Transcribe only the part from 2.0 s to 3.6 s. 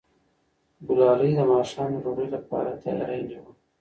ډوډۍ لپاره تیاری نیوه.